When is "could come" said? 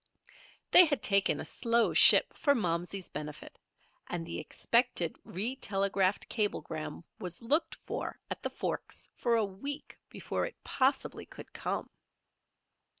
11.27-11.91